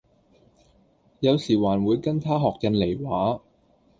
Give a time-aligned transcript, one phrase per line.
[1.19, 3.41] 有時還會跟她學印尼話